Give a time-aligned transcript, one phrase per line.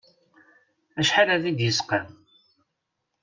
[0.99, 2.09] Acḥal ad yi-id-yesqam.